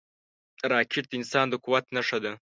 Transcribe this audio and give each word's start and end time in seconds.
راکټ 0.71 1.05
د 1.09 1.13
انسان 1.19 1.45
د 1.49 1.53
قوت 1.63 1.85
نښه 1.95 2.17
ده 2.23 2.31